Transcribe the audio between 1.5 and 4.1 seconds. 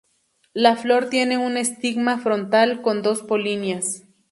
estigma frontal con dos polinias.